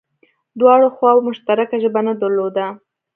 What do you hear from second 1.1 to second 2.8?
مشترکه ژبه نه درلوده